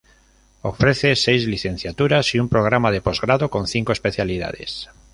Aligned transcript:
Ofrece 0.63 1.15
seis 1.15 1.45
licenciaturas 1.45 2.33
y 2.33 2.39
un 2.39 2.49
programa 2.49 2.89
de 2.89 3.01
posgrado 3.01 3.51
con 3.51 3.67
cinco 3.67 3.91
especialidades. 3.91 4.89